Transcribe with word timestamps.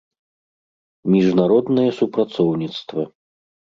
Мiжнароднае 1.13 1.85
супрацоўнiцтва 2.01 3.03